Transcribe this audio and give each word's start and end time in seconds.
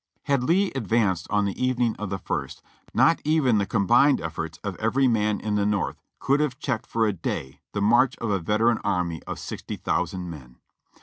Had 0.23 0.41
Lee 0.43 0.71
advanced 0.71 1.27
on 1.29 1.45
the 1.45 1.63
evening 1.63 1.95
of 1.97 2.09
the 2.09 2.19
ist, 2.43 2.63
not 2.91 3.21
even 3.23 3.59
the 3.59 3.67
combined 3.67 4.19
efforts 4.19 4.57
of 4.63 4.75
every 4.77 5.07
man 5.07 5.39
in 5.39 5.53
the 5.53 5.63
North 5.63 6.01
could 6.17 6.39
have 6.39 6.57
checked 6.57 6.87
for 6.87 7.05
a 7.05 7.13
day 7.13 7.59
the 7.73 7.81
march 7.83 8.17
of 8.17 8.31
a 8.31 8.39
veteran 8.39 8.79
army 8.79 9.21
of 9.27 9.37
sixty 9.37 9.75
thousand 9.75 10.27
men. 10.27 10.57